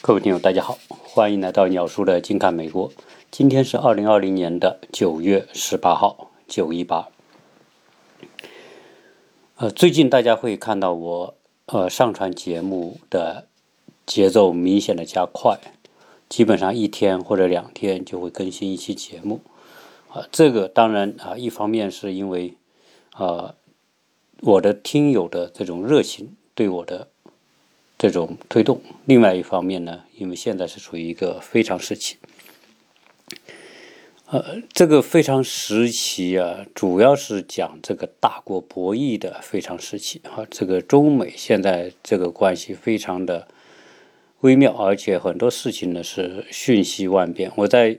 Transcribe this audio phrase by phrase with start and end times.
[0.00, 2.92] 各位听友，大家好，欢迎来到鸟叔的近看美国。
[3.32, 7.08] 今天是二零二零年的九月十八号，九一八。
[9.56, 11.34] 呃，最近大家会看到我
[11.66, 13.48] 呃上传节目的
[14.06, 15.58] 节奏明显的加快，
[16.28, 19.40] 基本上一天或者两天就会更新一期节目。
[20.10, 22.54] 啊，这个当然啊，一方面是因为
[23.14, 23.56] 啊
[24.42, 27.08] 我的听友的这种热情对我的。
[27.98, 32.16] 这种推动，另外一方面呢，因为现在是处于一个非常时期，
[34.26, 40.46] 呃，这个非常时期啊，主要是讲这个大国博弈的非常时期啊。
[40.48, 43.48] 这个中美现在这个关系非常的
[44.42, 47.50] 微妙，而且很多事情呢是瞬息万变。
[47.56, 47.98] 我在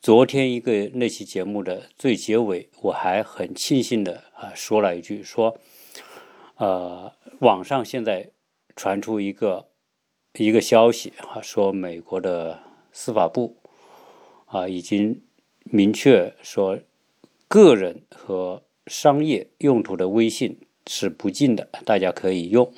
[0.00, 5.58] 昨天一个那期节目的最结尾，我还很庆幸的啊说了一句说，
[6.58, 8.30] 呃，网上现在。
[8.74, 9.68] 传出一个
[10.34, 13.56] 一个消息啊，说美国的司法部
[14.46, 15.22] 啊已经
[15.64, 16.78] 明确说，
[17.48, 22.72] 个人和商业用途的微信是不禁的，大家可以用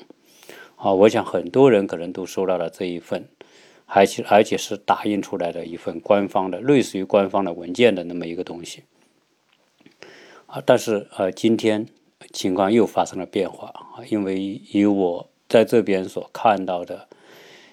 [0.77, 0.93] 啊。
[0.93, 3.29] 我想很多人可能都收到了这一份，
[3.87, 8.83] 而且而且是打印出来的一份官方的类似于官方的文件的那么一个东西
[10.47, 10.61] 啊。
[10.67, 11.87] 但是呃，今天
[12.33, 15.31] 情况又发生了变化啊，因为以我。
[15.55, 17.09] 在这边所看到的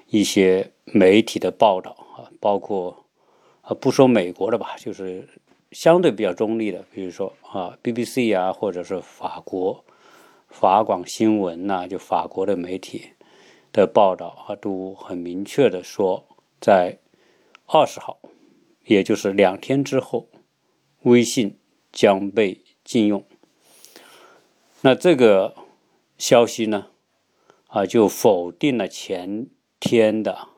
[0.06, 3.06] 一些媒体的报道啊，包括
[3.64, 5.28] 啊不说美国的吧，就是
[5.72, 9.84] 相对比较中立的，比如说啊 BBC 啊，或者是法国
[10.48, 13.14] 法广新闻呐，就法国的媒体
[13.74, 16.24] 的报道啊，都很明确的说，
[16.60, 17.00] 在
[17.66, 18.20] 二十号，
[18.86, 20.28] 也就是两天之后，
[21.02, 21.58] 微信
[21.92, 23.26] 将被禁用。
[24.82, 25.56] 那这个
[26.20, 26.90] 消息呢？
[27.72, 29.48] 啊，就否定了前
[29.80, 30.50] 天的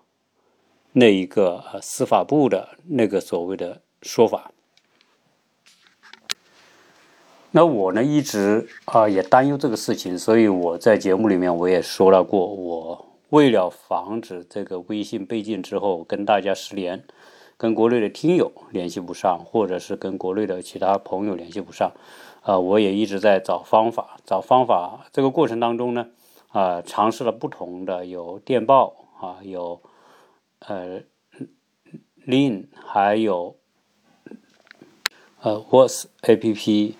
[0.93, 4.51] 那一个司法部的那个所谓的说法。
[7.51, 17.03] 那我呢，一直啊也担忧这个事情，所以我在节目里面我也说了过，我为了防止这个微信被禁之后跟大家失联，
[17.57, 21.91] 跟国内的听友联系不上，或者是跟国内的其他朋友联系不上，
[22.41, 25.05] 啊，我也一直在找方法，找方法。
[25.11, 26.07] 这个过程当中呢。
[26.53, 29.81] 啊，尝试了不同的，有电报啊，有
[30.59, 31.01] 呃
[32.27, 33.55] ，Lin，还有
[35.41, 36.95] 呃 w a s A P P，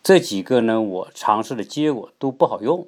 [0.00, 2.86] 这几个呢，我尝试的结果都不好用，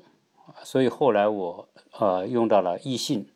[0.63, 1.69] 所以后来我
[1.99, 3.27] 呃用到了易信，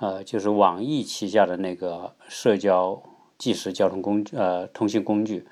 [0.00, 3.02] 呃，就是网易旗下的那个社交
[3.36, 5.46] 即时交通工具呃通信工具，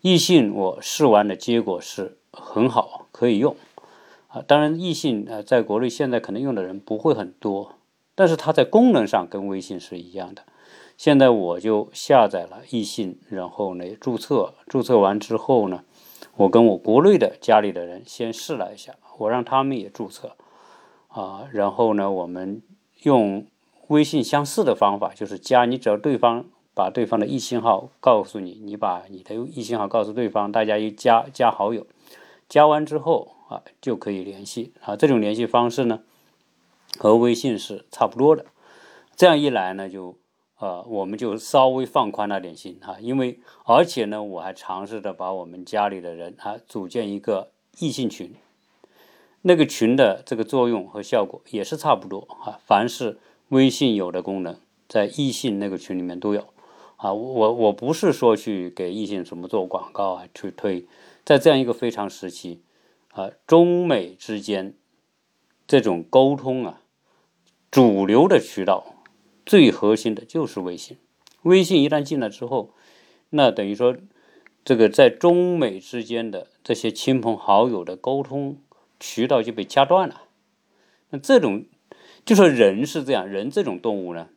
[0.00, 3.54] 易信我试完的结果是很好，可以用。
[4.46, 7.74] 当然，易信呃，在国内现在可能用的人不会很多，
[8.14, 10.42] 但是它在功能上跟微信是一样的。
[10.96, 15.84] 现在我就下载了易信，然后呢注册，注册完之后呢，
[16.36, 20.32] 我跟我国内的家里的人先试了一下，我让他们也注册，
[21.08, 22.60] 啊，然后呢，我们
[23.04, 23.46] 用
[23.86, 26.44] 微信相似的方法，就是加你，只要对方
[26.74, 31.86] 把对方的易信号告诉你，你把你的易信号告诉对方，大家一加加好友，
[32.48, 33.37] 加完之后。
[33.48, 34.94] 啊，就可以联系啊。
[34.94, 36.00] 这种联系方式呢，
[36.98, 38.46] 和微信是差不多的。
[39.16, 40.16] 这样一来呢，就
[40.58, 42.98] 呃，我们就稍微放宽了点心哈。
[43.00, 48.34] 因为而且呢，我还尝试着把我们家里的人啊组建一个异性群，
[49.42, 52.60] 那个群的这个作用和效果也是差不多啊。
[52.64, 54.56] 凡是微信有的功能，
[54.88, 56.44] 在异性那个群里面都有
[56.96, 57.12] 啊。
[57.12, 60.86] 我我不是说去给异性什么做广告啊，去推，
[61.24, 62.60] 在这样一个非常时期。
[63.10, 64.74] 啊，中美之间
[65.66, 66.82] 这种沟通啊，
[67.70, 69.02] 主流的渠道
[69.44, 70.98] 最核心的就是微信。
[71.42, 72.74] 微信一旦进来之后，
[73.30, 73.96] 那等于说
[74.64, 78.60] 这个在中美之间的这些亲朋好友的沟通
[79.00, 80.22] 渠道就被掐断了。
[81.10, 81.64] 那这种
[82.24, 84.28] 就说人是这样，人这种动物呢，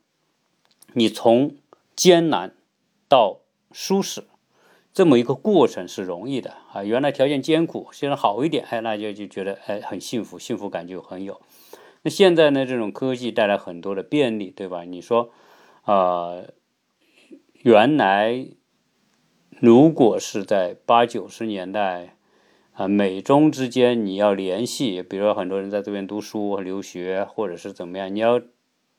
[0.94, 1.58] 你从
[1.96, 2.56] 艰难
[3.10, 3.42] 到
[3.72, 4.24] 舒适。
[4.94, 11.40] 这么一个过程是容易的啊，原来条件艰苦，现在好一点，哎，那就就觉得哎很幸福，幸福感就很有。
[12.04, 14.84] 那现在呢，这种科技带来很多的便利，对吧？
[14.84, 15.30] 你说，
[15.84, 16.42] 啊，
[17.62, 18.48] 原来
[19.60, 22.16] 如果是在八九十年代
[22.74, 28.42] 啊，美中之间你要联系，比如说很多人在这边读书、留学，或者是怎么样，你要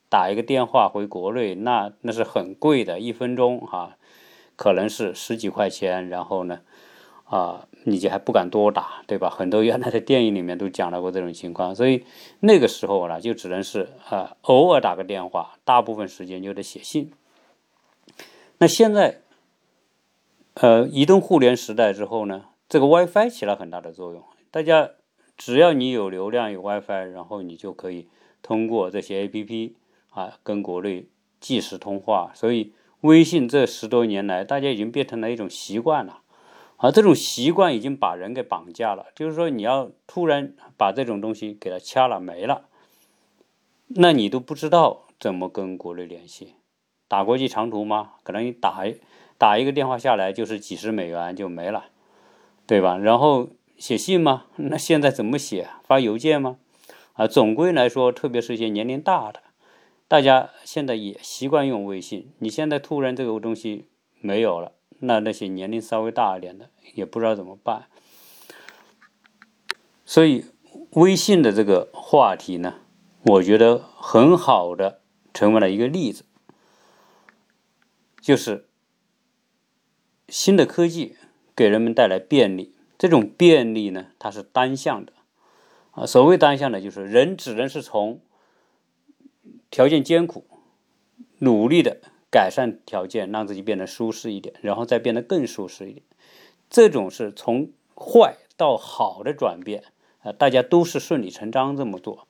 [0.09, 3.99] 打一个电话回国内，那那是很贵的，一分钟哈。
[4.62, 6.61] 可能是十几块钱，然后呢，
[7.25, 9.29] 啊，你就还不敢多打，对吧？
[9.29, 12.05] 很多原来的电影里面都讲到过这种情况，所以
[12.38, 17.11] 那个时候呢，就只能是啊，偶尔打个电话，大部分时间就得写信。
[18.59, 19.23] 那现在，
[20.55, 24.23] 呃，移动互联时代之后呢，这个 WiFi 起了很大的作用。
[24.53, 24.91] 大家
[25.37, 28.06] 只要你有流量有 WiFi，然后你就可以
[28.43, 29.73] 通过这些 APP
[30.11, 31.08] 啊，跟国内
[31.41, 32.31] 即时通话。
[32.37, 32.73] 所以
[33.03, 36.23] 微信这十多年来，大家已经变成了一种习惯了。
[36.77, 42.65] 而这种习惯已经把人给绑架了，就是说你要突然把这种东西给它掐了没了，
[43.87, 46.55] 那你都不知道怎么跟国内联系，
[47.07, 48.15] 打国际长途吗？
[48.25, 48.85] 可能你打
[49.39, 51.87] 打一个电话下来就是几十美元就没了，
[52.67, 52.99] 对吧？
[52.99, 54.47] 然后写信吗？
[54.57, 55.69] 那现在怎么写？
[55.85, 56.59] 发邮件吗？
[57.15, 59.41] 啊，总归来说，特别是一些年龄大的，
[60.12, 63.88] 大家现在也习惯用微信，你现在突然这个东西
[64.20, 64.73] 没有了。
[64.99, 67.87] 那那些年龄稍微大一点的也不知道怎么办，
[70.05, 70.44] 所以
[70.91, 72.81] 微信的这个话题呢，
[73.23, 75.00] 我觉得很好的
[75.32, 76.26] 成为了一个例子，
[78.20, 78.69] 就是
[80.29, 81.17] 新的科技
[81.56, 85.15] 给人们带来便利，这种便利呢，它是单向的
[85.93, 86.05] 啊。
[86.05, 88.20] 所谓单向的，就是人只能是从
[89.73, 90.45] 条件艰苦、
[91.41, 92.01] 努力的。
[92.31, 96.03] 改善条件，让自己变得舒适一点，然后再变得更舒适一点。
[96.71, 99.85] 这种是从坏到好的转变
[100.23, 102.27] 啊，大家都是顺理成章这么做。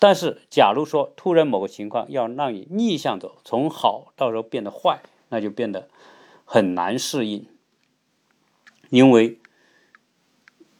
[0.00, 5.88] 但是，假如说突然某个情况要让你逆向走，从好到时候变得坏，那就变得
[6.44, 7.46] 很难适应。
[8.90, 9.38] 因为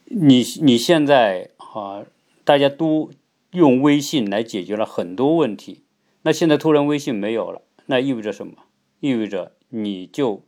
[0.03, 2.05] 你你现在啊，
[2.43, 3.09] 大家都
[3.51, 5.84] 用微信来解决了很多问题，
[6.25, 8.53] 那现在突然微信没有了，那意味着什么？
[8.99, 10.41] 意味着你就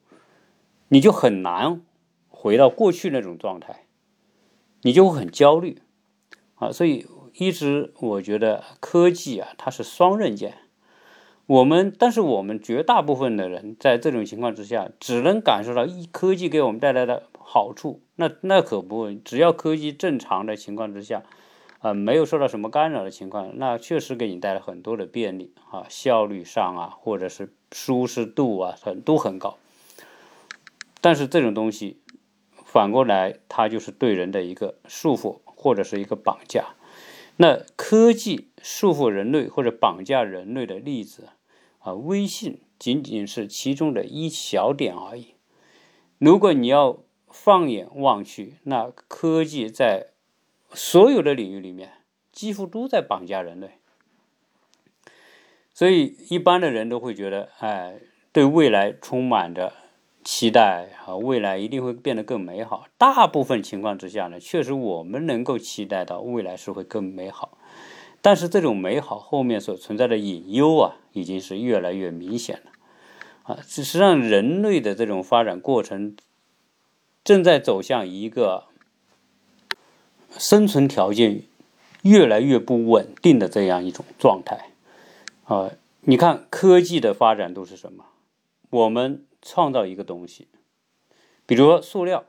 [0.88, 1.82] 你就很难
[2.30, 3.86] 回到过去那种状态，
[4.82, 5.84] 你就会很焦虑
[6.56, 6.72] 啊！
[6.72, 10.58] 所以一直我觉得科技啊，它是双刃剑。
[11.46, 18.02] 我们但是我们绝大部分的人在这种情况之下，只能感受到一科技给我们带来的好处。
[18.16, 21.22] 那那可不，只要科技正常的情况之下。
[21.80, 29.58] 啊，没有受到什么干扰的情况，那确实给你带来很多的便利啊，效率上啊，或者是舒适度啊，很都很高。
[31.02, 32.02] 但是这种东西
[32.66, 36.76] 反过来，它就是对人的一个束缚或者是一个绑架。
[37.38, 41.30] 那科技束缚人类或者绑架人类的例子
[41.80, 45.36] 啊，微信仅仅是其中的一小点而已。
[46.18, 46.98] 如果你要
[47.28, 50.08] 放眼望去，那科技在
[50.74, 51.92] 所有的领域里面，
[52.32, 53.80] 几乎都在绑架人类，
[55.74, 58.00] 所以一般的人都会觉得，哎，
[58.32, 59.74] 对未来充满着
[60.24, 62.86] 期待啊，未来一定会变得更美好。
[62.98, 67.58] 大部分情况之下呢，确实我们能够期待到未来是会更美好，
[68.22, 72.72] 但是这种美好后面所存在的隐忧啊，已经是越来越明显了
[73.44, 73.60] 啊。
[73.62, 76.16] 事实上，人类的这种发展过程
[77.24, 78.66] 正在走向一个。
[80.38, 81.44] 生存条件
[82.04, 84.70] 越来越不稳定的这样一种状态，
[85.46, 88.06] 啊，你看科技的发展都是什么？
[88.70, 90.48] 我们创造一个东西，
[91.46, 92.24] 比如说塑料、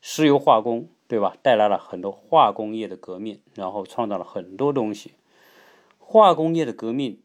[0.00, 1.36] 石油化工，对吧？
[1.42, 5.12] 带来了很多化工业的革命，然后创造了很多东西。
[5.98, 7.20] 化工业的革命，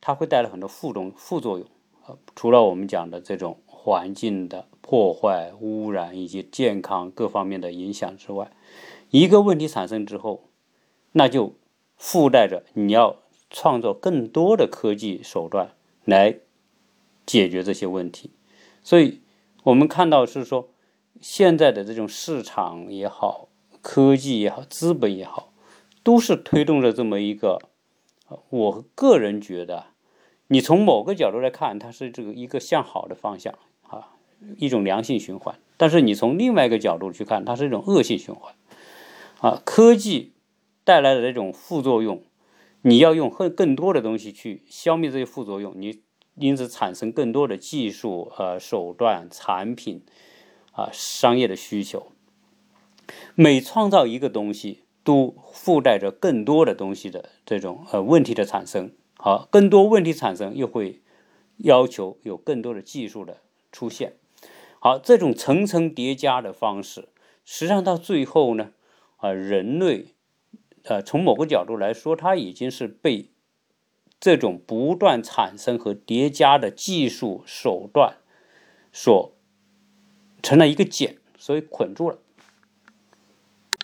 [0.00, 1.66] 它会带来很多副作副作用
[2.06, 8.50] 啊，除了我们讲的这种环境的破坏、污染以及健康各方面的影响之外。
[9.10, 10.48] 一个问题产生之后，
[11.12, 11.54] 那就
[11.96, 13.16] 附带着你要
[13.50, 15.74] 创造更多的科技手段
[16.04, 16.38] 来
[17.26, 18.30] 解决这些问题。
[18.82, 19.20] 所以，
[19.64, 20.70] 我们看到是说，
[21.20, 23.48] 现在的这种市场也好，
[23.82, 25.52] 科技也好，资本也好，
[26.02, 27.58] 都是推动着这么一个。
[28.48, 29.86] 我个人觉得，
[30.46, 33.52] 你从某个角度来看，它是这个一个向好的方向
[33.82, 34.14] 啊，
[34.56, 35.58] 一种良性循环。
[35.76, 38.54] 但是你从另外一个角度去看，它是一种恶性循环。
[39.40, 40.34] 啊，科技
[40.84, 42.22] 带来的这种副作用，
[42.82, 46.02] 你要用更更多的东西去消灭这些副作用，你
[46.34, 50.02] 因此产生更多的技术、呃手段、产品，
[50.72, 52.12] 啊商业的需求。
[53.34, 58.92] 每创造一个东西，都附带着更多的东西的这种呃问题的产生。
[59.16, 61.00] 好，更多问题产生，又会
[61.56, 63.38] 要求有更多的技术的
[63.72, 64.16] 出现。
[64.78, 67.08] 好，这种层层叠加的方式，
[67.44, 68.72] 实际上到最后呢？
[69.20, 70.06] 啊，人类，
[70.84, 73.30] 呃，从某个角度来说，它已经是被
[74.18, 78.16] 这种不断产生和叠加的技术手段
[78.92, 79.32] 所
[80.42, 82.18] 成了一个茧，所以捆住了。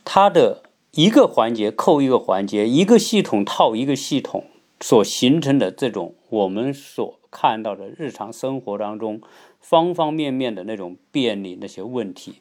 [0.05, 0.63] 它的
[0.93, 4.45] 一个环节扣一个环节，一个系统套一个系统
[4.81, 9.21] 所形成的这种我们所看到的日常生活当中
[9.61, 12.41] 方方面面的那种便利那些问题，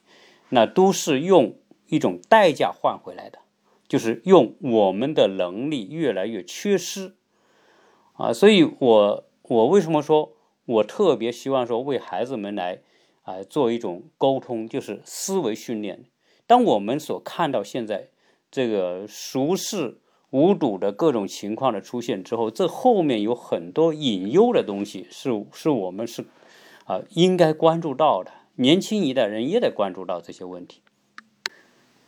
[0.50, 1.56] 那都是用
[1.88, 3.40] 一种代价换回来的，
[3.88, 7.16] 就是用我们的能力越来越缺失
[8.14, 8.34] 啊。
[8.34, 10.34] 所以我我为什么说
[10.66, 12.82] 我特别希望说为孩子们来
[13.24, 16.06] 啊做一种沟通，就是思维训练。
[16.48, 18.10] 当我们所看到现在
[18.52, 20.00] 这个熟视
[20.32, 26.26] 无睹的各种情况的出现之后，这后面有很多隐忧的东西，是是我们是
[26.86, 28.32] 啊应该关注到的。
[28.56, 30.82] 年轻一代人也得关注到这些问题。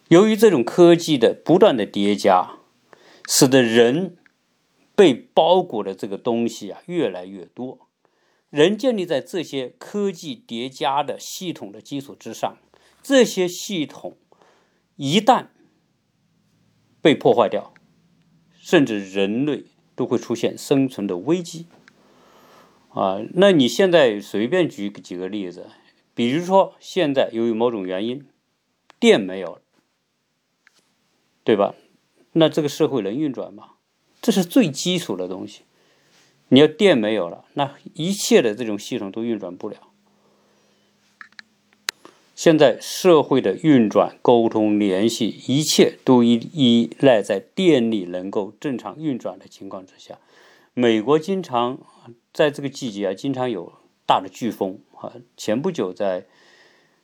[0.10, 2.60] 由于这种科技的不断的叠加，
[3.28, 4.18] 使得人
[4.96, 7.88] 被包裹的这个东西啊越来越多，
[8.50, 12.58] 人建立在这些科技叠加的系统的基础之上，
[13.02, 14.18] 这些系统。
[14.96, 15.50] 一旦
[17.02, 17.72] 被破坏掉，
[18.60, 21.68] 甚至人类都会出现生存的危机。
[22.90, 25.68] 啊，那你现在随便举几个例子，
[26.16, 28.26] 比如说现在由于某种原因，
[29.00, 29.62] 电没有了，
[31.48, 31.76] 对吧？
[32.34, 33.76] 那这个社会能运转吗？
[34.22, 35.62] 这是最基础的东西。
[36.50, 39.78] 你要电没有了，那一切的这种系统都运转不了。
[42.36, 50.20] 现在社会的运转、沟通、联系，一切都依依赖在电力能够正常运转的情况之下。
[50.74, 51.80] 美国经常
[52.34, 53.72] 在这个季节啊，经常有
[54.06, 55.14] 大的飓风啊。
[55.38, 56.26] 前不久在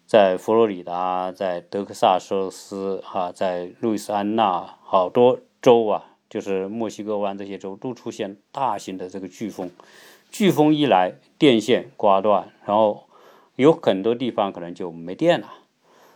[0.06, 9.72] 在佛罗里达、在德克萨斯哈、在路易斯安那好多州啊，就是墨西哥湾这些州都出现大型的这个飓风。
[10.32, 13.04] 飓风一来，电线刮断，然后。
[13.56, 15.48] 有很多地方可能就没电了，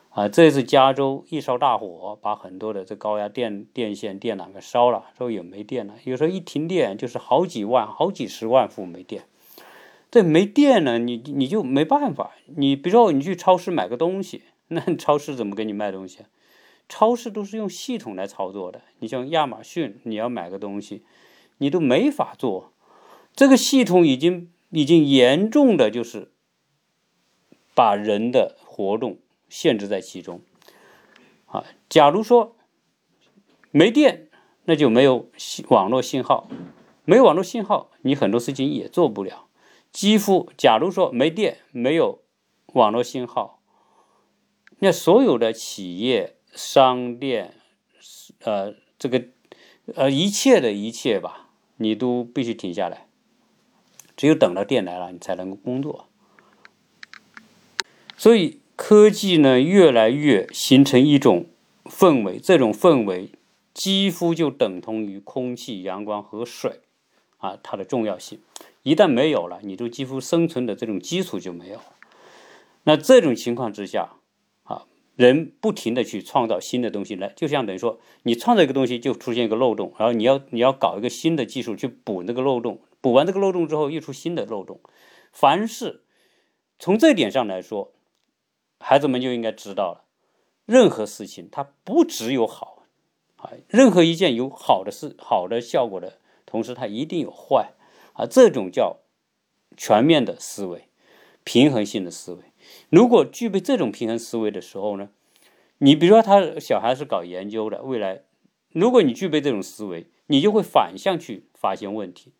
[0.09, 5.93] 啊，这次加州一烧大火，把很多的这高压电电线电缆给烧了，之后也没电了。
[6.03, 9.25] 有时候一停电就是好几万、好几十万户没电。
[10.09, 12.31] 这没电了，你你就没办法。
[12.55, 16.19] 你比如说你去超市买个东西，那超市怎么给你卖东西？
[16.89, 18.81] 超市都是用系统来操作的。
[18.99, 21.03] 你像亚马逊，你要买个东西，
[21.57, 22.73] 你都没法做。
[23.35, 26.31] 这个系统已经已经严重的就是。
[27.75, 30.41] 把人的活动限制在其中，
[31.45, 32.55] 啊，假如说
[33.69, 34.29] 没电，
[34.65, 35.29] 那就没有
[35.67, 36.49] 网络信号，
[37.05, 39.46] 没有网络信号，你很多事情也做不了。
[39.91, 42.21] 几乎，假如说没电，没有
[42.73, 43.61] 网络信号，
[44.79, 47.55] 那所有的企业、商店，
[48.41, 49.25] 呃，这个，
[49.95, 53.07] 呃，一切的一切吧，你都必须停下来，
[54.15, 56.07] 只有等到电来了，你才能够工作。
[58.15, 61.47] 所以科技呢，越来越形成一种
[61.85, 63.31] 氛围，这种氛围
[63.73, 66.81] 几乎就等同于空气、阳光和水
[67.37, 68.41] 啊，它的重要性
[68.83, 71.79] 一旦没有了，你就几乎生存的这种基础就没有。
[72.83, 74.13] 那这种情况之下
[74.63, 84.79] 啊，人不停的去创造新的东西来，就像等于说，你创造一个东西就出现一个漏洞，然后你要你要搞一个新的技术去补那个漏洞，补完这个漏洞之后又出新的漏洞。
[85.31, 86.03] 凡是
[86.79, 87.93] 从这点上来说。
[88.79, 90.03] 孩子们就应该知道了，
[90.67, 92.83] 任何事情它不只有好，
[93.37, 97.73] 啊，任何一件有好的事、好的效果的同时，它一定有坏，
[98.13, 98.97] 啊，这种叫
[99.75, 100.87] 全面的思维、
[101.43, 102.39] 平衡性的思维。
[102.89, 105.09] 如果具备这种平衡思维的时候呢，
[105.77, 108.23] 你比如说他小孩是搞研究的，未来
[108.71, 112.31] 如果你具备这种思维，你就会反向去发现问题。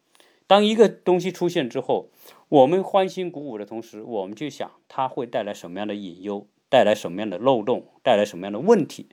[0.47, 2.09] 当一个东西出现之后，
[2.47, 9.07] 我们欢欣鼓舞的同时，我们就想它会带来什么样的隐忧，带来什么样的漏洞，带来什么样的问题？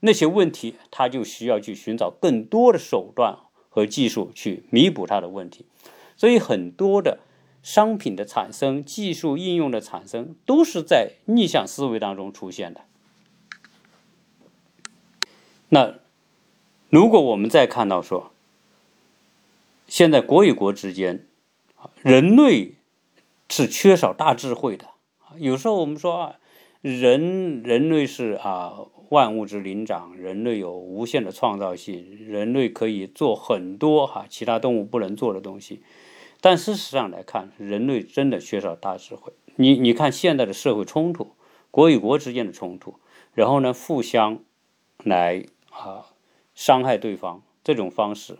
[0.00, 3.38] 那些问题，他就需要去寻找更多的手段
[3.72, 5.64] 和技术去弥补它的问题。
[6.14, 7.20] 所以，很多的
[7.62, 12.82] 商品的产生、技术应用的产生，都是在逆向思维当中出现的。
[15.70, 15.94] 那
[16.90, 18.30] 如果我们再看到说，
[19.88, 21.26] 现在国与国之间，
[22.02, 22.74] 人类
[23.48, 24.88] 是缺少大智慧的。
[25.38, 26.36] 有时候我们说啊，
[26.82, 28.74] 人人类是啊
[29.12, 35.82] 万物之灵长，人类有无限的创造性，人类可以做很多哈其他动物不能做的东西。
[36.40, 39.34] 但事实上来看，人类真的缺少大智慧。
[39.56, 41.32] 你你看现在的社会冲突，
[41.70, 42.94] 国与国之间的冲突，
[43.34, 44.38] 然后呢互相
[45.04, 46.06] 来啊
[46.54, 48.38] 伤害对方这种方式。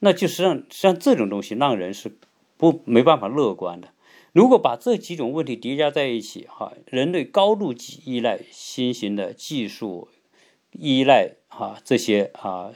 [0.00, 2.18] 那就实际上，实际上这种东西让人是
[2.56, 3.90] 不没办法乐观的。
[4.36, 7.72] 如果把这几种问题叠加在一起，哈，人类高度
[8.04, 10.10] 依赖新型的技术，
[10.72, 12.74] 依赖哈这些啊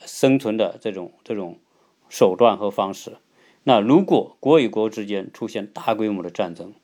[0.00, 1.60] 生存的这种这种
[2.08, 3.18] 手段和方式，
[3.62, 6.74] 那如果国与国之间出现大规模的战争，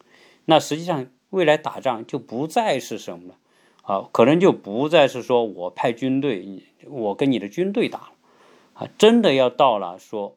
[0.44, 3.38] 那实际上未来打仗就不再是什么了，
[3.82, 8.12] 啊，可能就不再是说我派军队，我跟你的军队打，
[8.74, 10.36] 啊，真的要到了说。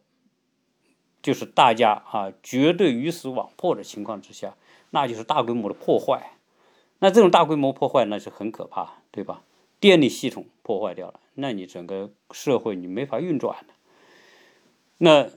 [1.21, 4.55] 就是大家啊，绝对鱼死网破的情况之下，
[4.91, 6.31] 那就是大规模的破坏。
[6.99, 9.43] 那这种大规模破坏那是很可怕，对吧？
[9.79, 13.73] 电力系统破坏掉了，那你整个社会你没法运转的。
[14.97, 15.29] 那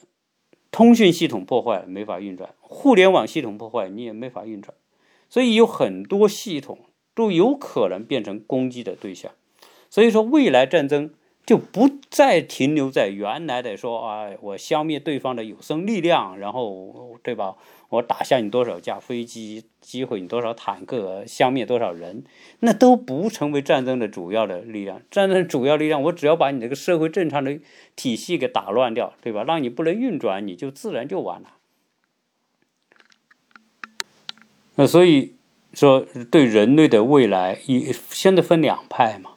[0.71, 4.75] 通讯系统破坏了没法运转，互联网系统破坏你也没法运转。
[5.29, 6.79] 所以有很多系统
[7.15, 9.33] 都有可能变成攻击的对象。
[9.91, 11.15] 所以说，未来战争。
[11.45, 17.57] 就不再停留在原来的说啊，我消灭对方的有生力量，然后对吧？
[17.89, 22.25] 我打下你多少架飞机，击毁你多少坦克，消灭多少人，
[22.61, 25.03] 那都不成为战争的主要的力量。
[25.11, 27.59] 战争主要力量，我只要把你这个社会正常的
[27.97, 29.43] 体系给打乱掉，对吧？
[29.43, 31.49] 让你不能运转，你就自然就完了。
[34.77, 35.35] 那所以
[35.75, 39.33] 说，对人类的未来，一现在分两派嘛，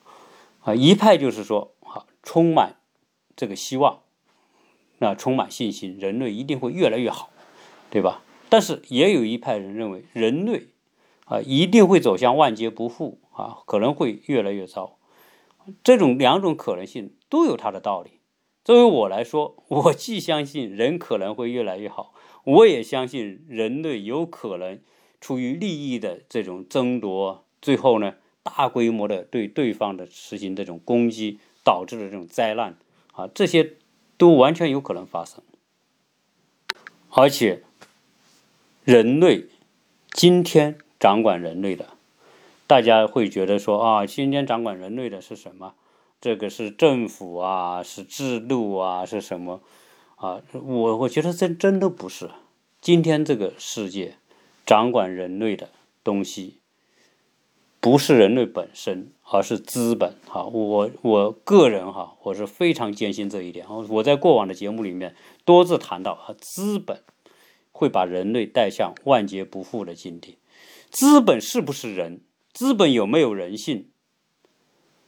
[0.61, 1.74] 啊，一派就是说。
[2.25, 2.75] 充满
[3.37, 4.01] 这个希望，
[4.97, 7.29] 那充满信心，人类一定会越来越好，
[7.89, 8.23] 对吧？
[8.49, 10.67] 但是也有一派人认为，人类
[11.25, 14.97] 啊一定会走向万劫不复啊，可能会越来越糟。
[15.83, 18.19] 这种两种可能性都有它的道理。
[18.63, 22.13] 作为我来说，我既相信人可能会越来越好，
[22.43, 24.79] 我也相信人类有可能
[25.21, 31.39] 出于利益的这种争夺，最后呢大规模的对对方的实行这种攻击。
[31.65, 32.77] 导致的这种灾难
[33.11, 33.73] 啊，这些
[34.15, 35.43] 都完全有可能发生。
[37.09, 37.63] 而且，
[38.85, 39.47] 人类
[40.11, 41.89] 今天掌管人类的，
[42.67, 45.73] 大家会觉得说啊，今天掌管人类的是什么？
[46.21, 49.61] 这个是政府啊，是制度啊，是什么
[50.15, 50.41] 啊？
[50.53, 52.29] 我我觉得真真的不是。
[52.79, 54.15] 今天这个世界
[54.65, 55.69] 掌管人类的
[56.03, 56.59] 东西。
[57.81, 60.15] 不是人类本身，而是资本。
[60.27, 63.65] 哈，我我个人哈，我是非常坚信这一点。
[63.89, 67.03] 我在过往的节目里面多次谈到，啊，资本
[67.71, 70.37] 会把人类带向万劫不复的境地。
[70.89, 72.21] 资本是不是人？
[72.53, 73.89] 资本有没有人性？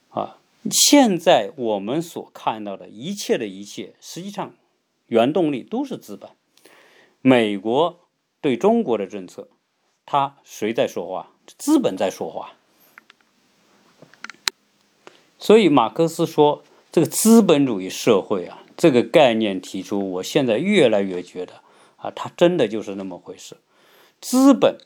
[0.09, 4.53] 啊，现在我们所看到的一切的一切，实际上
[5.05, 6.29] 原动力都是资本。
[7.21, 7.99] 美国
[8.41, 9.47] 对中国的政策，
[10.05, 11.31] 他谁在说话？
[11.57, 12.56] 资本在说话。
[15.39, 21.61] 所以，马克思说：“这个资本主义社会啊，这个概念提出，我现在越来越觉得
[21.97, 23.57] 啊，它真的就是那么回事。
[24.19, 24.77] 资本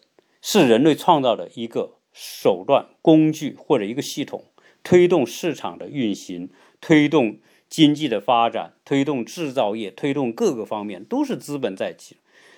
[0.41, 4.43] 是人类创造的一个手段、工具或者一个系统，
[4.83, 6.49] 推动市场的运行，
[6.81, 7.37] 推动
[7.69, 12.17] 经济的发展，推动制造业，推动各个方面，都是资本在起。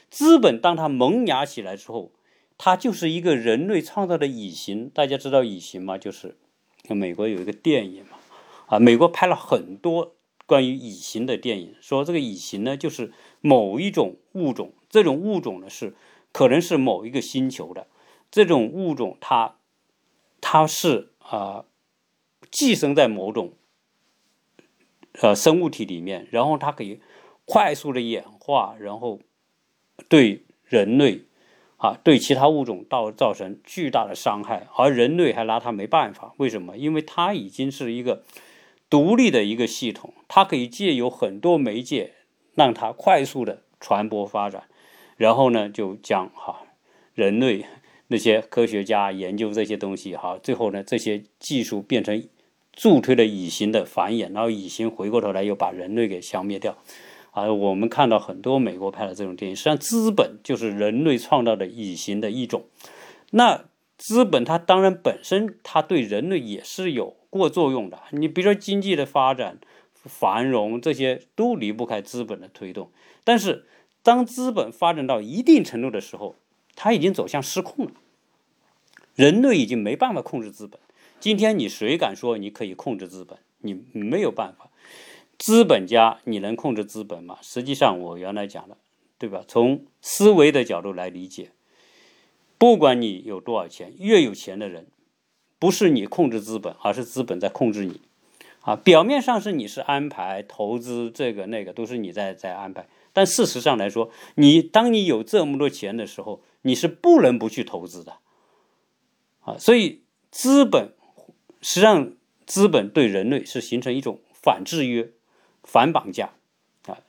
[0.09, 2.11] 资本当它萌芽起来之后，
[2.57, 4.89] 它就是一个人类创造的乙型。
[4.89, 5.99] 大家知道乙型吗？
[5.99, 6.35] 就是。”
[6.89, 8.17] 美国有一个电影嘛，
[8.67, 10.15] 啊，美国拍了很多
[10.45, 15.95] 关于乙型的电影，说这个乙型呢，就是某一种物种，这种物种呢是
[16.33, 17.87] 可能是某一个星球的，
[18.29, 19.55] 这种物种它
[20.41, 21.63] 它是啊
[22.51, 23.53] 寄生在某种
[25.21, 26.99] 呃生物体里面，然后它可以
[27.45, 29.21] 快速的演化，然后
[30.09, 31.21] 对人类。
[31.83, 36.33] 啊，对其他物种造造成巨大的伤害，而人类还拿它没办法。
[36.37, 36.77] 为什么？
[36.77, 38.23] 因为它已经是一个
[38.89, 42.13] 独立的一个系统，它可以借由很多媒介
[42.55, 44.63] 让它快速的传播发展。
[45.17, 46.61] 然后呢，就将哈
[47.13, 47.65] 人类
[48.07, 52.25] 那些科学家研究这些东西哈，最后呢，这些技术变成
[52.71, 56.77] 助推了乙型的繁衍，然后乙型回过头来又把人类给消灭掉。
[57.33, 62.65] 啊，我们看到很多美国拍的这种电影，实际上资本就是人类创造的隐形的一种。
[63.31, 63.65] 那
[63.97, 67.99] 资本它当然本身它对人类也是有过作用的。
[68.11, 69.57] 你比如说经济的发展、
[69.93, 72.91] 繁荣这些都离不开资本的推动。
[73.23, 73.65] 但是
[74.03, 76.35] 当资本发展到一定程度的时候，
[76.75, 77.91] 它已经走向失控了。
[79.15, 80.79] 人类已经没办法控制资本。
[81.19, 83.39] 今天你谁敢说你可以控制资本？
[83.59, 84.69] 你没有办法。
[85.43, 87.37] 资本家，你能控制资本吗？
[87.41, 88.77] 实际上，我原来讲的，
[89.17, 89.43] 对吧？
[89.45, 91.51] 从思维的角度来理解，
[92.57, 94.87] 不管你有多少钱，越有钱的人，
[95.59, 97.99] 不是你控制资本，而是资本在控制你。
[98.61, 108.13] 啊，表面上是你是安排投资这个那个都是你在在安排，但事实上来说，你当你有这么多钱的时候，你是不能不去投资的，
[109.41, 110.93] 啊，所以资本
[111.61, 112.13] 实际上
[112.45, 115.11] 资本对人类是形成一种反制约、
[115.63, 116.33] 反绑架
[116.85, 116.99] 啊。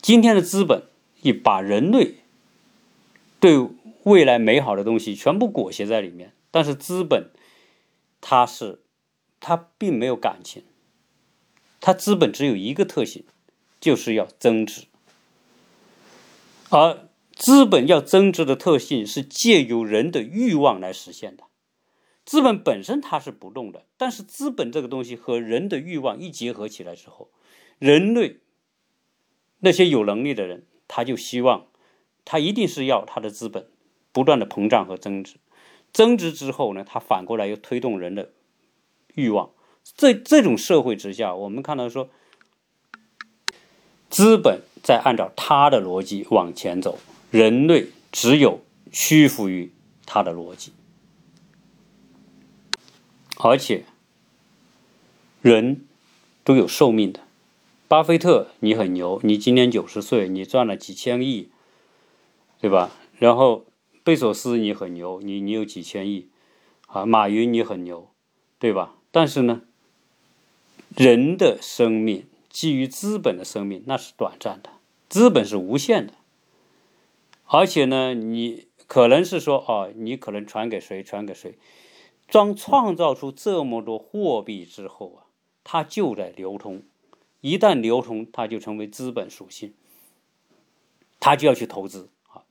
[0.00, 0.84] 今天的资本
[1.22, 2.16] 已把人类
[3.38, 3.68] 对
[4.04, 7.30] 未来美好的东西全部裹挟在里面，但是资本
[8.20, 8.80] 它是。
[9.44, 10.62] 它并没有感情，
[11.80, 13.24] 它资本只有一个特性，
[13.80, 14.84] 就是要增值。
[16.70, 21.42] 而资本要增值的特性是借由人的欲望来实现的。
[22.24, 27.30] 资本本身它是不动的，但是资本这个东西和人的欲望一结合起来之后，
[27.78, 28.38] 人类
[29.60, 31.66] 那些有能力的人，他就希望，
[32.24, 33.68] 他一定是要他的资本
[34.12, 35.36] 不断的膨胀和增值。
[35.92, 38.32] 增值之后呢，他反过来又推动人的。
[39.14, 39.50] 欲望，
[39.84, 42.08] 这这种社会之下，我们看到说，
[44.08, 46.98] 资本在按照它的逻辑往前走，
[47.30, 49.70] 人类只有屈服于
[50.06, 50.72] 它的逻辑，
[53.38, 53.84] 而且
[55.40, 55.84] 人
[56.44, 57.20] 都有寿命的。
[57.88, 61.50] 巴菲特，你很牛，你今年九十岁，你赚了几千亿，
[62.60, 62.90] 对吧？
[63.18, 63.66] 然后
[64.02, 66.28] 贝索斯，你很牛，你你有几千亿，
[66.86, 68.08] 啊，马云你很牛，
[68.58, 68.94] 对吧？
[69.10, 69.62] 但是呢，
[70.96, 74.70] 人的生命基于资本的生命那是短暂的，
[75.10, 76.14] 资本是无限的，
[77.44, 81.58] 而且呢，你可能是说哦，你可能传给谁，传给谁，
[82.32, 85.30] 当创造出这么多货币之后啊，
[85.62, 86.82] 它就在流通，
[87.42, 89.74] 一旦流通，它就成为资本属性，
[91.20, 92.08] 它就要去投资。
[92.28, 92.42] 啊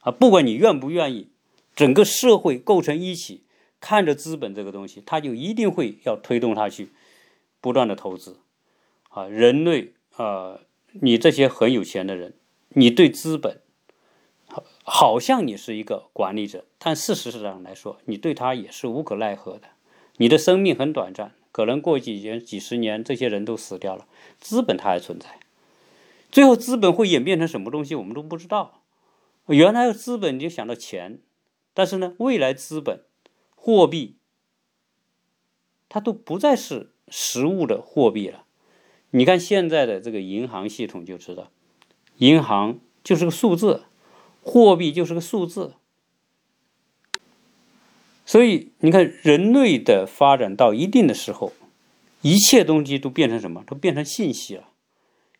[0.00, 1.28] 啊，不管你愿不愿意，
[1.74, 3.42] 整个社会构成一起。
[3.78, 6.88] 看着资本这个东西，他就一定会要推动他去
[7.60, 8.38] 不断的投资，
[9.10, 10.60] 啊，人类啊，
[10.92, 12.34] 你这些很有钱的人，
[12.70, 13.60] 你对资本，
[14.84, 19.68] 好像你是一个管理者，但事实上来说，你对他也是无可奈何的。
[20.18, 24.06] 你的生命很短暂，可能过几年、几十年，这些人都死掉了，
[24.38, 25.38] 资本它还存在。
[26.30, 28.82] 最后，资本会演变成什么东西，我们都不知道。
[29.46, 31.20] 原来资本就想到钱，
[31.72, 33.02] 但是呢，未来资本。
[33.54, 34.16] 货币，
[35.88, 38.44] 它都不再是实物的货币了。
[39.10, 41.50] 你看现在的这个银行系统就知道，
[42.18, 43.82] 银行就是个数字，
[44.48, 45.74] 货币就是个数字。
[48.24, 51.52] 所以你看，人类的发展到一定的时候，
[52.22, 53.64] 一切东西都变成什么？
[53.66, 54.68] 都变成信息了。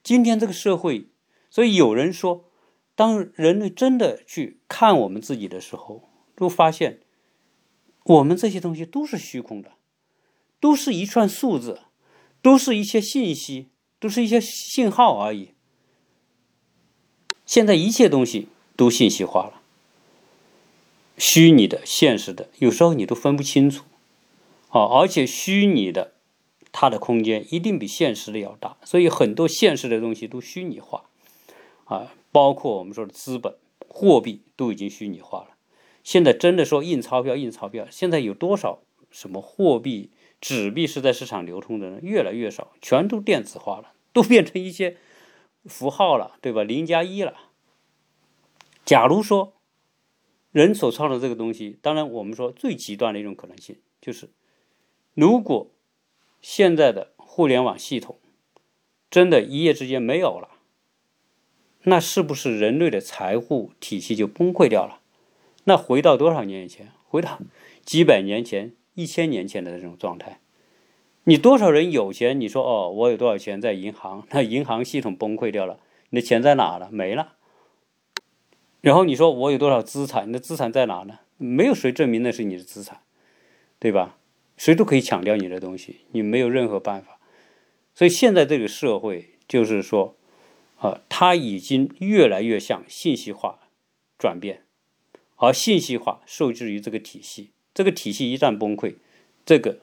[0.03, 1.07] 今天这个社会，
[1.49, 2.51] 所以有人说，
[2.97, 7.01] 当人类真的去看我们自己的时候，都发现。
[8.03, 9.73] 我们这些东西都是虚空的，
[10.61, 11.83] 都是一串数字，
[12.42, 15.55] 都是一些信息，都是一些信号而已。
[17.45, 19.60] 现在一切东西都信息化了，
[21.16, 23.84] 虚拟的、现实的，有时候你都分不清楚。
[24.68, 26.12] 啊，而且虚拟的，
[26.70, 31.04] 它的空间一定比现实的要大，所以很多现实的东西都虚拟化。
[31.84, 33.54] 啊，包括我们说的资本、
[33.88, 35.56] 货币都已经虚拟化了。
[36.04, 40.10] 现在真的说印钞票，印钞票，现在有多少什么货币、
[40.40, 41.98] 纸币是在市场流通的呢？
[42.02, 44.98] 越来越少，全都电子化了，都变成一些
[45.64, 46.62] 符号了，对吧？
[46.62, 47.34] 零加一了。
[48.87, 49.55] 假如说
[50.53, 54.31] 人所创造这个东西，当然我们说最极端的一种可能性就是，
[55.12, 55.70] 如果
[56.40, 58.18] 现在的互联网系统
[59.11, 60.49] 真的一夜之间没有了，
[61.83, 65.01] 那是不是人类的财富体系就崩溃掉了？
[65.64, 66.92] 那回到多少年以前？
[67.09, 67.38] 回到
[67.85, 70.40] 几百年前、一千年前的这种状态，
[71.25, 72.38] 你多少人有钱？
[72.40, 74.27] 你说哦，我有多少钱在银行？
[74.31, 76.88] 那银行系统崩溃掉了，你的钱在哪了？
[76.90, 77.36] 没了。
[78.87, 80.29] 然后你说我有多少资产？
[80.29, 81.18] 你的资产在哪呢？
[81.38, 83.01] 没有谁证明那是你的资产，
[83.81, 84.16] 对吧？
[84.57, 87.18] 谁都可以抢掉你的东西，你没有任何办法。
[87.96, 90.14] 所以现在这个社会就是说，
[90.79, 93.59] 啊，它已经越来越向信息化
[94.16, 94.62] 转变。
[95.35, 98.94] 而信息化受制于这个体系，这个体系一旦崩溃，
[99.44, 99.81] 这个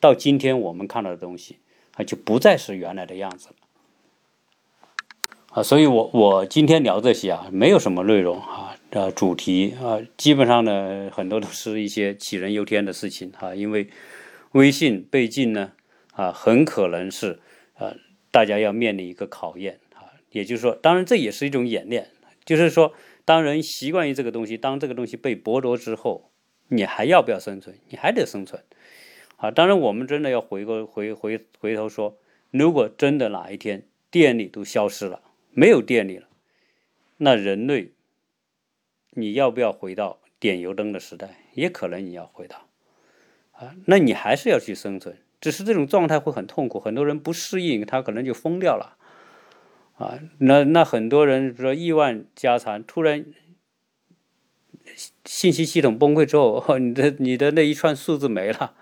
[0.00, 1.58] 到今天我们看到的东西
[1.96, 3.56] 啊，就不再是原来的样子了。
[5.50, 13.88] 啊，所以我我今天聊这些啊，没有什么内容啊，呃，主题啊，基本上呢，很多都是一些杞人忧天的事情啊，因为
[14.52, 15.72] 微信被禁呢，
[16.12, 17.40] 啊，很可能是
[17.78, 17.96] 呃，
[18.30, 22.08] 大家要面临一个考验啊，也就是说，当然这也是一种演练，
[22.44, 22.94] 就是说。
[23.24, 26.30] 当人习惯于这个东西，当这个东西被剥夺之后，
[26.68, 27.76] 你还要不要生存？
[27.90, 28.64] 你还得生存，
[29.36, 32.16] 啊，当然我们真的要回过回回回头说，
[32.50, 35.20] 如果真的哪一天电力都消失了，
[35.58, 36.28] 没有电力了，
[37.16, 37.90] 那人类
[39.10, 41.40] 你要不要回到点油灯的时代？
[41.54, 42.68] 也可能你要回到
[43.52, 48.96] 啊，那你还是要去生存，只是这种状态会很痛苦，很多人不适应，他可能就疯掉了
[49.96, 50.20] 啊。
[50.38, 53.26] 那那很多人说亿万家产突然。
[55.26, 58.74] 信息系统崩溃之后，你的你的那一串数字没了，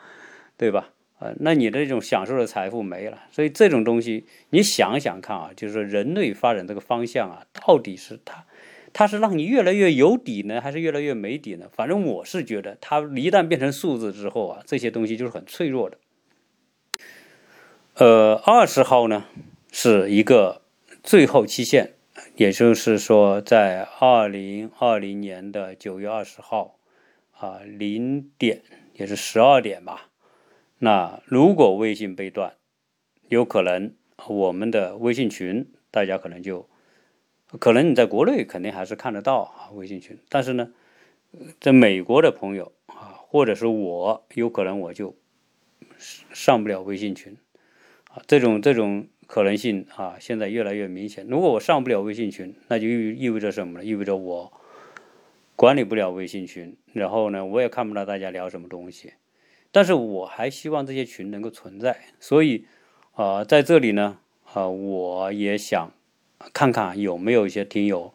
[0.57, 0.93] 对吧？
[1.19, 3.19] 啊，那你的这种享受的财富没了。
[3.31, 8.45] 所以这种东西，你想想看啊，就是人类发展这个方向啊，到底是它，
[8.93, 11.67] 它是让你越来越有底呢，还是越来越没底呢？
[11.73, 15.99] 反正我是觉得，它一旦变成数字之后啊，这些东西就是很脆弱的。
[17.95, 19.25] 呃，二十号呢
[19.73, 20.63] 是一个
[21.03, 21.93] 最后期限。
[22.35, 26.77] 也就是说，在二零二零年的九月二十号，
[27.33, 28.61] 啊零点
[28.95, 30.09] 也是十二点吧。
[30.79, 32.55] 那如果微信被断，
[33.29, 33.95] 有可能
[34.29, 36.69] 我们的微信群，大家可能就
[37.59, 40.73] 可能你在国内肯定还是看得到啊微信群，但是呢，
[41.61, 45.17] 在美国的朋友啊，或者是我，有可能我就
[45.99, 47.37] 上不了微信群
[48.11, 49.09] 啊，这种这种。
[49.29, 51.27] 可能性啊，现在越来越明显。
[51.27, 53.85] 如果我上不了微信群，那就意意味着什么呢？
[53.85, 54.53] 意味着我
[55.57, 59.15] 管理不了微信群，然后呢，我也看不到大家聊什么东西。
[59.77, 62.65] 但是我还希望这些群能够存在，所以
[63.13, 64.17] 啊，在这里呢，
[64.55, 65.93] 啊，我也想
[66.55, 68.15] 看看有没有一些听友，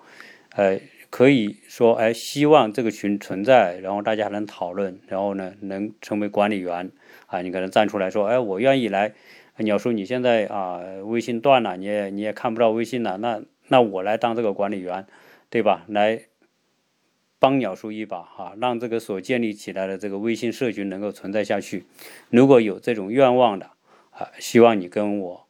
[0.56, 6.92] 呃，可以说，哎，希望这个群存在，然后大家能讨论，然后呢，能成为管理员
[7.28, 9.14] 啊，你可能站出来说，哎，我愿意来。
[9.58, 15.06] 鸟叔，你现在啊，微信断了，你也你也看不到微信了，那那我来当这个管理员，
[15.52, 15.86] 对吧？
[15.88, 16.24] 来
[17.42, 21.86] 帮鸟叔一把哈，让这个所建立起来的这个微信社群能够存在下去。
[22.30, 23.72] 如果有这种愿望的
[24.12, 25.48] 啊，希望你跟我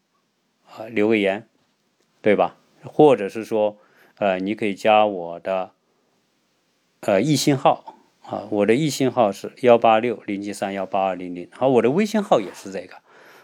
[0.65, 1.45] 啊留个言，
[2.21, 2.55] 对吧？
[2.81, 3.75] 或者是说，
[4.19, 5.71] 呃，你可以加我的
[7.01, 12.95] 呃易信号啊，我的易信号是幺八六零七三幺八二零零，好，我的微信号也是这个。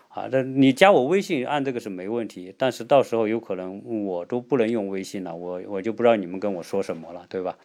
[0.07, 7.57] 啊，那你加我微信按这个是没问题，但是到时候有可能我都不能用微信了，我我就不知道你们跟我说什么了，对吧？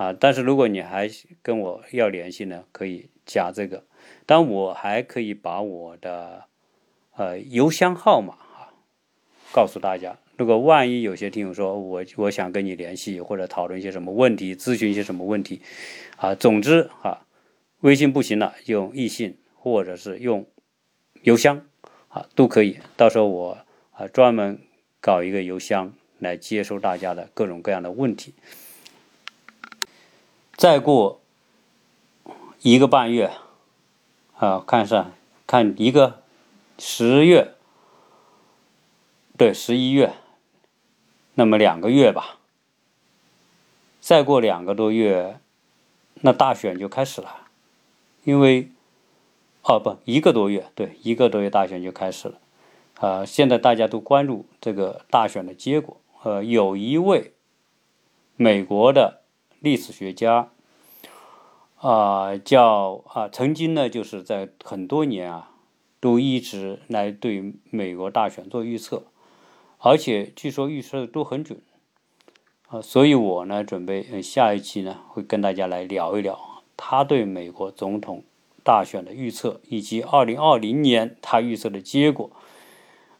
[0.00, 1.10] 啊，但是如果你还
[1.42, 3.84] 跟我要联系呢，可以加这个，
[4.24, 6.44] 但我还可以把我的
[7.16, 8.72] 呃邮箱号码啊
[9.52, 10.16] 告诉大家。
[10.38, 15.60] 如果万一有些听友说我我想跟你联系或者讨论一些什么问题，咨询一些什么问题，
[16.16, 17.26] 啊，总之啊，
[17.80, 20.46] 微信不行了，用易信或者是用
[21.24, 21.66] 邮箱。
[22.08, 22.78] 啊，都可以。
[22.96, 23.58] 到时候我
[23.92, 24.58] 啊专门
[24.98, 28.32] 搞一个邮箱来接收大家的各种各样的问题。
[30.60, 31.22] 再过
[32.60, 33.32] 一个半月，
[34.36, 35.12] 啊，看上
[35.46, 36.20] 看一个
[36.76, 37.54] 十月，
[39.38, 40.12] 对，十一月，
[41.32, 42.40] 那么两个月吧。
[44.02, 45.40] 再过两个多月，
[46.16, 47.48] 那大选就开始了，
[48.24, 48.70] 因为。
[49.62, 52.38] 哦不，一个多月，对，一个多月大选就开始了，
[52.98, 55.96] 啊，现在大家都关注这个大选的结果。
[56.22, 57.32] 呃，有一位
[58.36, 59.19] 美国的
[59.60, 60.50] 历史学家，
[61.76, 65.52] 啊，叫啊，曾经呢就是在很多年啊，
[66.00, 69.04] 都一直来对美国大选做预测，
[69.78, 71.60] 而且据说预测的都很准，
[72.68, 78.24] 啊，所以我呢准备下一期呢会跟大家来聊一聊他对美国总统。
[78.62, 82.30] 大选的预测以及二零二零年他预测的结果，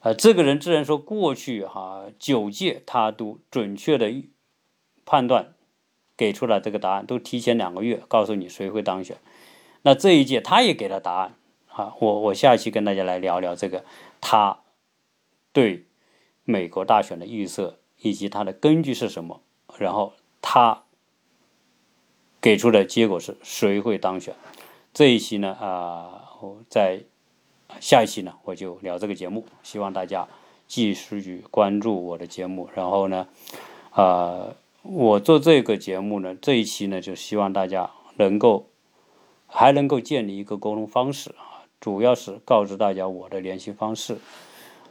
[0.01, 4.13] 呃，这个人自然说过去哈九届他都准确的
[5.03, 5.55] 判断
[6.21, 9.17] 给出了这个答案，都提前两个月告诉你谁会当选。
[9.81, 11.33] 那这一届他也给了答案
[11.69, 13.83] 啊，我我下期跟大家来聊聊这个
[14.19, 14.59] 他
[15.51, 15.87] 对
[16.43, 19.41] 美国大选的预测以及他的根据是什么，
[19.79, 20.83] 然后他
[22.39, 24.35] 给出的结果是谁会当选。
[24.93, 27.01] 这一期呢，啊，我在
[27.79, 30.27] 下一期呢，我就聊这个节目，希望大家
[30.67, 32.69] 继续关注我的节目。
[32.75, 33.27] 然后呢，
[33.89, 34.53] 啊，
[34.83, 38.67] 我做这个节目呢，这一期呢，就希望大家能够
[39.47, 44.17] 还能够建立一个沟通方式啊，主要是告知大家我的联系方式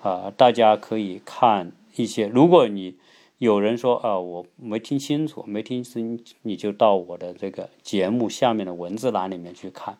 [0.03, 2.97] 啊，大家可以看一些，如果你。
[3.41, 9.97] 有人说啊，我没听清楚，没听清，你就到我的这个节目下面的文字栏里面去看。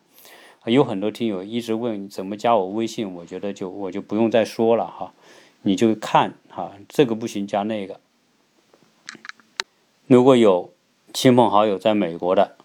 [0.65, 5.11] 有很多听友一直问怎么加我微信，我觉得就我就不用再说了哈，
[5.63, 7.99] 你就看哈，这个不行加那个。
[10.11, 10.73] 如果有
[11.13, 12.57] 亲朋好友在美国的，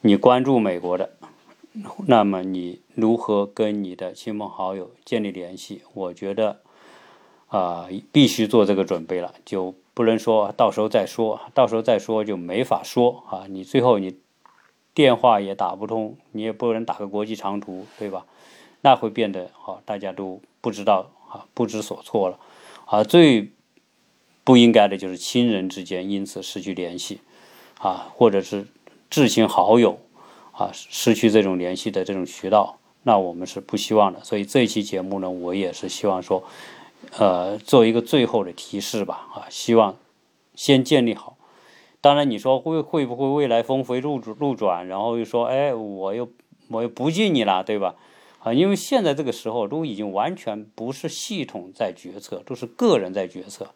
[0.00, 1.10] 你关注美国的，
[2.08, 5.82] 那么你如何跟你的亲朋好友建立联系？
[5.92, 6.58] 我觉得
[7.46, 13.44] 啊，必须做这个准备了，就不能说到时候再说，到时候再说就没法说啊。
[13.48, 14.18] 你最后你
[14.92, 18.26] 电话也打不通，你也不能打个国际长途，对吧？
[18.80, 22.40] 那会变得啊，大家都不知道啊，不知所措了
[22.86, 23.04] 啊。
[23.04, 23.52] 最
[24.44, 27.20] 不应该的就是亲人之间因此失去联系
[27.78, 28.66] 啊，或者是
[29.10, 29.98] 至亲好友。
[30.56, 34.22] 啊，失去这种联系的这种渠道，那我们是不希望的。
[34.22, 36.44] 所以这一期节目呢，我也是希望说，
[37.18, 39.26] 呃，做一个最后的提示吧。
[39.34, 39.96] 啊，希望
[40.54, 41.36] 先建立好。
[42.00, 46.30] 当然，你说会会不会未来峰回路路转，然后又说，哎，我又
[46.68, 47.96] 我又不进你了，对吧？
[48.38, 53.70] 啊，因为现在这个时候都已经完全不是系统在决策，都是个人在决策。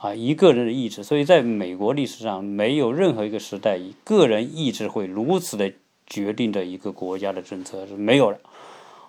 [0.00, 1.04] 啊，一个人的意志。
[1.04, 5.72] 所以，在美国历史上，没有任何一个时代一个人意志会如此的。
[6.12, 8.40] 决定着一个国家的政策是没有的，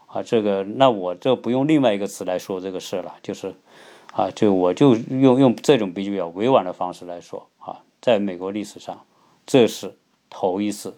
[0.06, 3.56] 啊，这个那我这不用另外一个词来说这个事了，就是，
[4.13, 9.04] 啊，就我就用用这种比较委婉的方式来说，啊，在美国历史上
[9.47, 9.97] 这是
[10.30, 10.95] 头一次，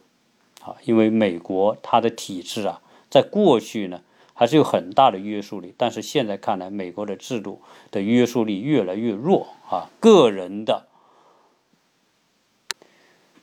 [0.62, 4.02] 啊，因为美国它的体制啊，在过去呢
[4.34, 10.88] 还是有很大的约束力，但是现在看来，美国的制度的约束力越来越弱，啊，个人的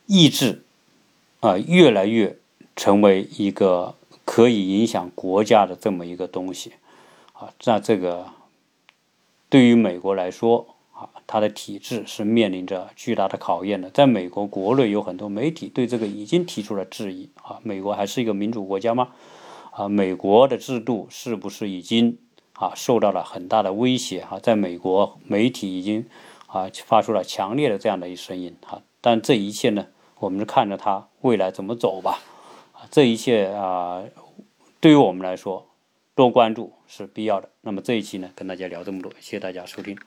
[0.05, 0.63] 意志
[1.39, 2.37] 啊越来越。
[2.73, 6.71] 成为一个可以影响国家的这么一个东西，
[7.33, 8.27] 啊，那这个
[9.49, 13.89] 对于美国来说，啊，它的体制是面临着巨大的考验的。
[13.89, 19.09] 在美国国内有很多媒体对这个已经提出了质疑，啊，美国还是一个民主国家吗？
[19.71, 22.17] 啊，美国的制度是不是已经
[22.53, 24.19] 啊受到了很大的威胁？
[24.19, 26.05] 啊，在美国媒体已经
[26.47, 29.87] 啊发出了强烈的这样的一声音，啊，但这一切呢，
[30.19, 32.19] 我们看着它未来怎么走吧。
[32.73, 34.03] 啊这一切啊，
[34.79, 35.67] 对于我们来说，
[36.15, 37.49] 多关注是必要的。
[37.61, 39.97] 那么这一期呢，跟大家聊这么多，谢谢大家收听。